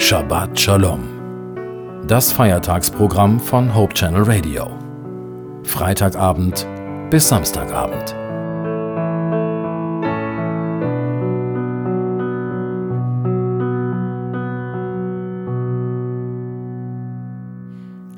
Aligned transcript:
Shabbat 0.00 0.58
Shalom. 0.58 2.06
Das 2.08 2.32
Feiertagsprogramm 2.32 3.38
von 3.38 3.74
Hope 3.74 3.92
Channel 3.92 4.22
Radio. 4.22 4.66
Freitagabend 5.62 6.66
bis 7.10 7.28
Samstagabend. 7.28 8.14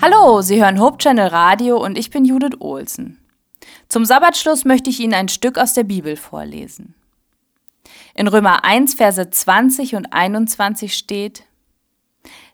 Hallo, 0.00 0.40
Sie 0.40 0.62
hören 0.62 0.80
Hope 0.80 0.98
Channel 0.98 1.26
Radio 1.26 1.84
und 1.84 1.98
ich 1.98 2.10
bin 2.10 2.24
Judith 2.24 2.60
Olsen. 2.60 3.18
Zum 3.88 4.04
Sabbatschluss 4.04 4.64
möchte 4.64 4.88
ich 4.88 5.00
Ihnen 5.00 5.14
ein 5.14 5.28
Stück 5.28 5.58
aus 5.58 5.74
der 5.74 5.84
Bibel 5.84 6.14
vorlesen. 6.16 6.94
In 8.14 8.28
Römer 8.28 8.64
1, 8.64 8.94
Verse 8.94 9.28
20 9.28 9.96
und 9.96 10.12
21 10.12 10.94
steht, 10.94 11.42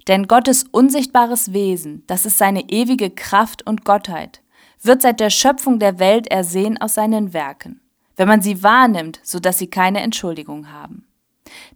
denn 0.08 0.26
Gottes 0.26 0.64
unsichtbares 0.70 1.52
Wesen, 1.52 2.02
das 2.06 2.26
ist 2.26 2.38
seine 2.38 2.70
ewige 2.70 3.10
Kraft 3.10 3.66
und 3.66 3.84
Gottheit, 3.84 4.42
wird 4.82 5.02
seit 5.02 5.20
der 5.20 5.30
Schöpfung 5.30 5.78
der 5.78 5.98
Welt 5.98 6.28
ersehen 6.28 6.80
aus 6.80 6.94
seinen 6.94 7.32
Werken, 7.32 7.80
wenn 8.16 8.26
man 8.26 8.42
sie 8.42 8.62
wahrnimmt, 8.62 9.20
so 9.22 9.38
dass 9.38 9.58
sie 9.58 9.68
keine 9.68 10.00
Entschuldigung 10.00 10.72
haben. 10.72 11.06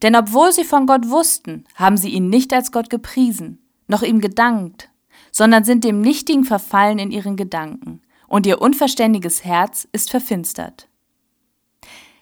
Denn 0.03 0.17
obwohl 0.17 0.53
sie 0.53 0.65
von 0.65 0.87
Gott 0.87 1.09
wussten, 1.09 1.65
haben 1.75 1.97
sie 1.97 2.11
ihn 2.11 2.29
nicht 2.29 2.53
als 2.53 2.73
Gott 2.73 2.91
gepriesen, 2.91 3.59
noch 3.87 4.03
ihm 4.03 4.21
gedankt, 4.21 4.91
sondern 5.31 5.65
sind 5.65 5.85
dem 5.85 6.01
Nichtigen 6.01 6.45
verfallen 6.45 6.99
in 6.99 7.11
ihren 7.11 7.37
Gedanken, 7.37 8.01
und 8.29 8.47
ihr 8.47 8.63
unverständiges 8.63 9.45
Herz 9.45 9.87
ist 9.93 10.11
verfinstert. 10.11 10.89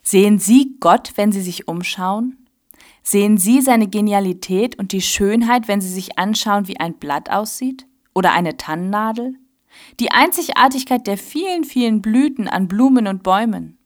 Sehen 0.02 0.40
Sie 0.40 0.76
Gott, 0.80 1.12
wenn 1.14 1.30
Sie 1.30 1.42
sich 1.42 1.68
umschauen? 1.68 2.39
Sehen 3.02 3.38
Sie 3.38 3.60
seine 3.60 3.88
Genialität 3.88 4.78
und 4.78 4.92
die 4.92 5.02
Schönheit, 5.02 5.68
wenn 5.68 5.80
Sie 5.80 5.88
sich 5.88 6.18
anschauen, 6.18 6.68
wie 6.68 6.78
ein 6.78 6.94
Blatt 6.94 7.30
aussieht? 7.30 7.86
Oder 8.14 8.32
eine 8.32 8.56
Tannennadel? 8.56 9.34
Die 10.00 10.10
Einzigartigkeit 10.10 11.06
der 11.06 11.16
vielen, 11.16 11.64
vielen 11.64 12.02
Blüten 12.02 12.48
an 12.48 12.68
Blumen 12.68 13.06
und 13.06 13.22
Bäumen? 13.22 13.78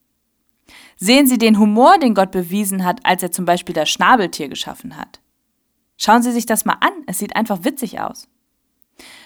Sehen 0.97 1.27
Sie 1.27 1.37
den 1.37 1.59
Humor, 1.59 1.97
den 1.99 2.15
Gott 2.15 2.31
bewiesen 2.31 2.83
hat, 2.83 3.05
als 3.05 3.21
er 3.21 3.31
zum 3.31 3.45
Beispiel 3.45 3.75
das 3.75 3.89
Schnabeltier 3.89 4.49
geschaffen 4.49 4.97
hat? 4.97 5.19
Schauen 5.97 6.23
Sie 6.23 6.31
sich 6.31 6.45
das 6.45 6.65
mal 6.65 6.77
an, 6.81 6.93
es 7.07 7.19
sieht 7.19 7.35
einfach 7.35 7.63
witzig 7.63 7.99
aus. 7.99 8.27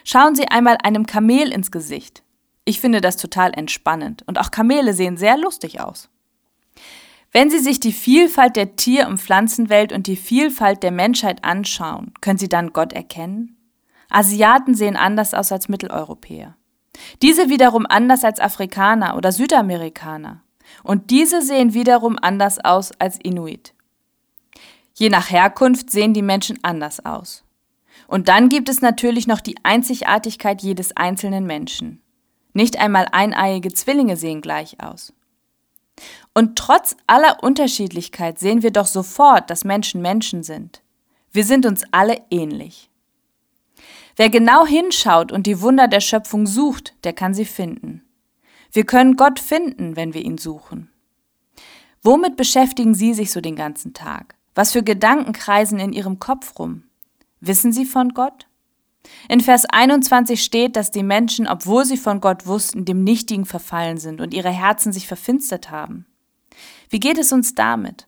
Schauen 0.03 0.36
Sie 0.36 0.47
einmal 0.47 0.77
einem 0.83 1.05
Kamel 1.05 1.52
ins 1.52 1.71
Gesicht. 1.71 2.23
Ich 2.66 2.80
finde 2.80 3.02
das 3.02 3.17
total 3.17 3.53
entspannend 3.53 4.23
und 4.27 4.39
auch 4.39 4.52
Kamele 4.52 4.94
sehen 4.94 5.17
sehr 5.17 5.38
lustig 5.38 5.81
aus. 5.81 6.09
Wenn 7.31 7.49
Sie 7.49 7.59
sich 7.59 7.80
die 7.80 7.94
Vielfalt 7.94 8.55
der 8.55 8.75
Tier- 8.75 9.08
und 9.08 9.19
Pflanzenwelt 9.19 9.94
und 9.94 10.08
die 10.08 10.16
Vielfalt 10.16 10.81
der 10.81 10.91
Menschheit 10.91 11.44
anschauen, 11.44 12.13
können 12.21 12.39
Sie 12.39 12.49
dann 12.49 12.73
Gott 12.73 12.91
erkennen? 12.94 13.55
Asiaten 14.09 14.73
sehen 14.73 14.95
anders 14.95 15.36
aus 15.36 15.52
als 15.52 15.69
Mitteleuropäer. 15.69 16.55
Diese 17.21 17.49
wiederum 17.49 17.86
anders 17.88 18.23
als 18.23 18.39
Afrikaner 18.39 19.16
oder 19.16 19.31
Südamerikaner. 19.31 20.41
Und 20.83 21.11
diese 21.11 21.41
sehen 21.41 21.73
wiederum 21.73 22.17
anders 22.19 22.63
aus 22.63 22.91
als 22.99 23.17
Inuit. 23.19 23.73
Je 24.95 25.09
nach 25.09 25.30
Herkunft 25.30 25.91
sehen 25.91 26.14
die 26.14 26.21
Menschen 26.21 26.59
anders 26.64 27.05
aus. 27.05 27.43
Und 28.08 28.27
dann 28.27 28.49
gibt 28.49 28.69
es 28.69 28.81
natürlich 28.81 29.27
noch 29.27 29.39
die 29.39 29.55
Einzigartigkeit 29.64 30.61
jedes 30.61 30.97
einzelnen 30.97 31.45
Menschen. 31.45 32.02
Nicht 32.53 32.80
einmal 32.80 33.08
eineiige 33.11 33.71
Zwillinge 33.71 34.17
sehen 34.17 34.41
gleich 34.41 34.81
aus. 34.81 35.14
Und 36.40 36.56
trotz 36.56 36.95
aller 37.06 37.44
Unterschiedlichkeit 37.44 38.40
sehen 38.40 38.64
wir 38.64 38.72
doch 38.72 38.86
sofort, 38.86 39.50
dass 39.50 39.66
Menschen 39.66 40.02
Menschen 40.02 40.42
sind. 40.42 40.82
Wir 41.34 41.44
sind 41.44 41.66
uns 41.66 41.84
alle 41.92 42.22
ähnlich. 42.32 42.90
Wer 44.16 44.30
genau 44.30 44.66
hinschaut 44.66 45.33
und 45.33 45.48
die 45.48 45.60
Wunder 45.60 45.89
der 45.89 45.99
Schöpfung 45.99 46.48
sucht, 46.48 46.94
der 47.04 47.11
kann 47.11 47.33
sie 47.33 47.44
finden. 47.44 48.05
Wir 48.72 48.86
können 48.86 49.17
Gott 49.17 49.38
finden, 49.38 49.98
wenn 49.98 50.14
wir 50.14 50.23
ihn 50.23 50.38
suchen. 50.38 50.89
Womit 52.04 52.38
beschäftigen 52.38 52.95
Sie 52.95 53.14
sich 53.14 53.33
so 53.33 53.42
den 53.42 53.58
ganzen 53.58 53.94
Tag? 53.94 54.36
Was 54.55 54.72
für 54.72 54.82
Gedanken 54.82 55.33
kreisen 55.33 55.78
in 55.78 55.92
Ihrem 55.92 56.20
Kopf 56.20 56.58
rum? 56.58 56.83
Wissen 57.42 57.73
Sie 57.73 57.83
von 57.83 58.14
Gott? 58.14 58.48
In 59.28 59.42
Vers 59.42 59.66
21 59.66 60.42
steht, 60.42 60.78
dass 60.78 60.89
die 60.89 61.04
Menschen, 61.04 61.49
obwohl 61.49 61.83
sie 61.83 61.98
von 61.98 62.22
Gott 62.22 62.48
wussten, 62.48 62.86
dem 62.86 63.04
Nichtigen 63.04 63.44
verfallen 63.44 63.98
sind 63.98 64.22
und 64.22 64.33
ihre 64.33 64.52
Herzen 64.52 64.94
sich 64.94 65.05
verfinstert 65.05 65.70
haben. 65.70 66.05
Wie 66.89 66.99
geht 66.99 67.17
es 67.17 67.31
uns 67.31 67.55
damit? 67.55 68.08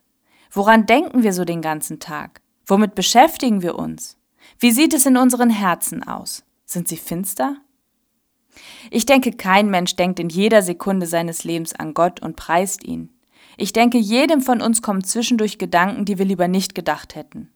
Woran 0.52 0.86
denken 0.86 1.24
wir 1.24 1.34
so 1.34 1.46
den 1.46 1.62
ganzen 1.62 2.00
Tag? 2.00 2.42
Womit 2.66 2.96
beschäftigen 2.96 3.62
wir 3.62 3.76
uns? 3.76 4.18
Wie 4.60 4.72
sieht 4.72 4.94
es 4.94 5.06
in 5.06 5.18
unseren 5.18 5.50
Herzen 5.50 6.04
aus? 6.04 6.44
Sind 6.66 6.88
sie 6.88 6.98
finster? 6.98 7.58
Ich 8.90 9.06
denke, 9.06 9.32
kein 9.32 9.70
Mensch 9.70 9.96
denkt 9.96 10.20
in 10.20 10.30
jeder 10.30 10.62
Sekunde 10.62 11.06
seines 11.06 11.44
Lebens 11.44 11.74
an 11.74 11.94
Gott 11.94 12.22
und 12.22 12.36
preist 12.36 12.84
ihn. 12.84 13.10
Ich 13.58 13.74
denke, 13.74 13.98
jedem 13.98 14.42
von 14.42 14.62
uns 14.62 14.82
kommen 14.82 15.04
zwischendurch 15.04 15.58
Gedanken, 15.58 16.06
die 16.06 16.18
wir 16.18 16.26
lieber 16.26 16.48
nicht 16.48 16.76
gedacht 16.76 17.16
hätten. 17.16 17.52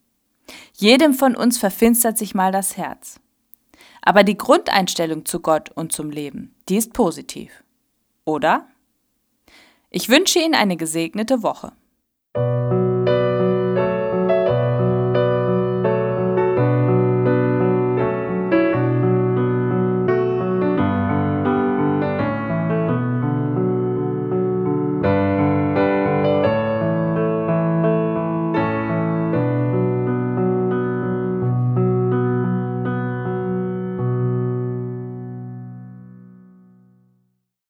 Jedem 0.73 1.13
von 1.13 1.35
uns 1.35 1.57
verfinstert 1.57 2.17
sich 2.17 2.35
mal 2.35 2.51
das 2.51 2.78
Herz. 2.78 3.19
Aber 4.01 4.23
die 4.23 4.38
Grundeinstellung 4.38 5.25
zu 5.25 5.39
Gott 5.39 5.72
und 5.72 5.91
zum 5.91 6.11
Leben, 6.11 6.53
die 6.69 6.78
ist 6.78 6.94
positiv. 6.94 7.63
Oder? 8.23 8.67
Ich 9.97 10.09
wünsche 10.09 10.39
Ihnen 10.39 10.56
eine 10.56 10.75
gesegnete 10.75 11.41
Woche. 11.41 11.72